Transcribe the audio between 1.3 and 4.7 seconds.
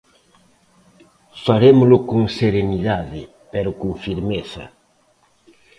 Farémolo con serenidade, pero con firmeza.